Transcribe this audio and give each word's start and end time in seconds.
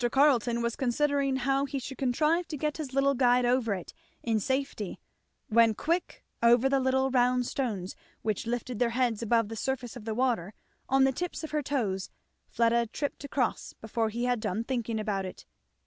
Carleton 0.11 0.63
was 0.63 0.75
considering 0.75 1.35
how 1.35 1.65
he 1.65 1.77
should 1.77 1.99
contrive 1.99 2.47
to 2.47 2.57
get 2.57 2.77
his 2.77 2.91
little 2.91 3.13
guide 3.13 3.45
over 3.45 3.75
it 3.75 3.93
in 4.23 4.39
safety, 4.39 4.99
when 5.47 5.75
quick, 5.75 6.23
over 6.41 6.67
the 6.67 6.79
little 6.79 7.11
round 7.11 7.45
stones 7.45 7.95
which 8.23 8.47
lifted 8.47 8.79
their 8.79 8.89
heads 8.97 9.21
above 9.21 9.47
the 9.47 9.55
surface 9.55 9.95
of 9.95 10.05
the 10.05 10.15
water, 10.15 10.55
on 10.89 11.03
the 11.03 11.11
tips 11.11 11.43
of 11.43 11.51
her 11.51 11.61
toes, 11.61 12.09
Fleda 12.49 12.87
tripped 12.87 13.23
across 13.23 13.73
before 13.73 14.09
he 14.09 14.23
had 14.23 14.39
done 14.39 14.63
thinking 14.63 14.99
about 14.99 15.23
it. 15.23 15.45